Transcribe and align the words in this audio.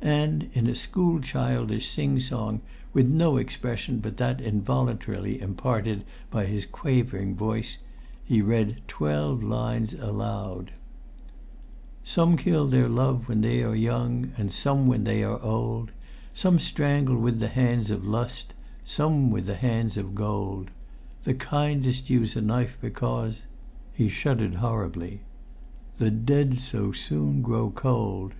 And 0.00 0.48
in 0.52 0.68
a 0.68 0.76
school 0.76 1.18
childish 1.18 1.92
singsong, 1.92 2.60
with 2.92 3.08
no 3.08 3.36
expression 3.36 3.98
but 3.98 4.16
that 4.18 4.40
involuntarily 4.40 5.40
imparted 5.40 6.04
by 6.30 6.44
his 6.44 6.64
quavering 6.64 7.34
voice, 7.34 7.78
he 8.22 8.40
read 8.40 8.80
twelve 8.86 9.42
lines 9.42 9.92
aloud 9.92 10.70
"Some 12.04 12.36
kill 12.36 12.68
their 12.68 12.88
love 12.88 13.26
when 13.28 13.40
they 13.40 13.60
are 13.64 13.74
young, 13.74 14.30
And 14.38 14.52
some 14.52 14.86
when 14.86 15.02
they 15.02 15.24
are 15.24 15.42
old; 15.42 15.90
Some 16.32 16.60
strangle 16.60 17.16
with 17.16 17.40
the 17.40 17.48
hands 17.48 17.90
of 17.90 18.06
Lust, 18.06 18.54
Some 18.84 19.32
with 19.32 19.46
the 19.46 19.56
hands 19.56 19.96
of 19.96 20.14
Gold: 20.14 20.70
The 21.24 21.34
kindest 21.34 22.08
use 22.08 22.36
a 22.36 22.40
knife, 22.40 22.78
because" 22.80 23.40
He 23.96 24.08
shuddered 24.08 24.54
horribly 24.62 25.22
"The 25.98 26.12
dead 26.12 26.58
so 26.60 26.92
soon 26.92 27.42
grow 27.42 27.70
cold. 27.72 28.34